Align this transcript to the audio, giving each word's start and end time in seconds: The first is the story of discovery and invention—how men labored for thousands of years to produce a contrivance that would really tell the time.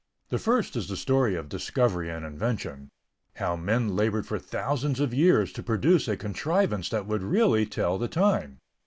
The 0.29 0.39
first 0.39 0.75
is 0.75 0.87
the 0.87 0.97
story 0.97 1.35
of 1.35 1.47
discovery 1.47 2.09
and 2.09 2.25
invention—how 2.25 3.55
men 3.55 3.95
labored 3.95 4.25
for 4.25 4.39
thousands 4.39 4.99
of 4.99 5.13
years 5.13 5.51
to 5.53 5.61
produce 5.61 6.07
a 6.07 6.17
contrivance 6.17 6.89
that 6.89 7.05
would 7.05 7.21
really 7.21 7.67
tell 7.67 7.99
the 7.99 8.07
time. 8.07 8.57